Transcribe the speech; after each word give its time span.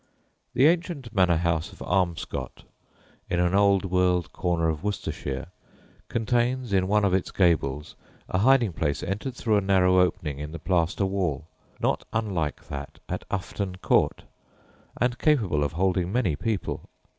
]The 0.55 0.65
ancient 0.65 1.13
manor 1.13 1.35
house 1.37 1.71
of 1.71 1.77
Armscot, 1.83 2.63
in 3.29 3.39
an 3.39 3.53
old 3.53 3.85
world 3.85 4.33
corner 4.33 4.67
of 4.67 4.83
Worcestershire, 4.83 5.49
contains 6.09 6.73
in 6.73 6.87
one 6.87 7.05
of 7.05 7.13
its 7.13 7.29
gables 7.29 7.95
a 8.27 8.39
hiding 8.39 8.73
place 8.73 9.03
entered 9.03 9.35
through 9.35 9.57
a 9.57 9.61
narrow 9.61 9.99
opening 9.99 10.39
in 10.39 10.53
the 10.53 10.57
plaster 10.57 11.05
wall, 11.05 11.45
not 11.79 12.03
unlike 12.13 12.67
that 12.67 12.97
at 13.07 13.29
Ufton 13.29 13.79
Court, 13.83 14.23
and 14.99 15.19
capable 15.19 15.63
of 15.63 15.73
holding 15.73 16.11
many 16.11 16.35
people. 16.35 16.89